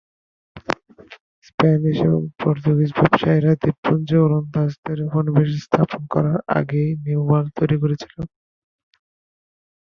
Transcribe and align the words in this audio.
Spanish 1.47 1.97
এবং 2.07 2.21
Portuguese 2.41 2.89
ব্যবসায়ীরা 2.97 3.51
দ্বীপপুঞ্জে 3.61 4.17
ওলন্দাজদের 4.19 4.97
উপনিবেশ 5.07 5.49
স্থাপন 5.65 6.01
করার 6.13 6.37
আগেই 6.57 6.89
নিউ 7.03 7.21
ওয়ার্ল্ড 7.23 7.51
তৈরি 7.57 7.77
করেছিল। 7.83 8.15